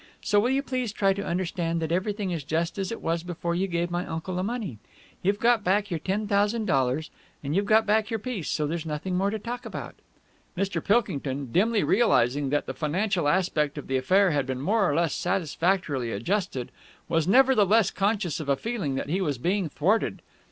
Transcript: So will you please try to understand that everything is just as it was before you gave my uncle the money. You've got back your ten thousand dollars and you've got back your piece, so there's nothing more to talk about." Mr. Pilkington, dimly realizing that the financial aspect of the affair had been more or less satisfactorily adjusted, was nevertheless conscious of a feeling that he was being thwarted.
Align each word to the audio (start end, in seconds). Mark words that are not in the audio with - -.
So 0.23 0.39
will 0.39 0.49
you 0.49 0.63
please 0.63 0.91
try 0.91 1.13
to 1.13 1.23
understand 1.23 1.79
that 1.79 1.91
everything 1.91 2.31
is 2.31 2.43
just 2.43 2.79
as 2.79 2.91
it 2.91 3.01
was 3.03 3.21
before 3.21 3.53
you 3.53 3.67
gave 3.67 3.91
my 3.91 4.03
uncle 4.03 4.33
the 4.35 4.41
money. 4.41 4.79
You've 5.21 5.39
got 5.39 5.63
back 5.63 5.91
your 5.91 5.99
ten 5.99 6.27
thousand 6.27 6.65
dollars 6.65 7.11
and 7.43 7.55
you've 7.55 7.67
got 7.67 7.85
back 7.85 8.09
your 8.09 8.17
piece, 8.17 8.49
so 8.49 8.65
there's 8.65 8.83
nothing 8.83 9.15
more 9.15 9.29
to 9.29 9.37
talk 9.37 9.63
about." 9.63 9.93
Mr. 10.57 10.83
Pilkington, 10.83 11.51
dimly 11.51 11.83
realizing 11.83 12.49
that 12.49 12.65
the 12.65 12.73
financial 12.73 13.27
aspect 13.27 13.77
of 13.77 13.85
the 13.85 13.97
affair 13.97 14.31
had 14.31 14.47
been 14.47 14.59
more 14.59 14.89
or 14.89 14.95
less 14.95 15.13
satisfactorily 15.13 16.11
adjusted, 16.11 16.71
was 17.07 17.27
nevertheless 17.27 17.91
conscious 17.91 18.39
of 18.39 18.49
a 18.49 18.55
feeling 18.55 18.95
that 18.95 19.07
he 19.09 19.21
was 19.21 19.37
being 19.37 19.69
thwarted. 19.69 20.23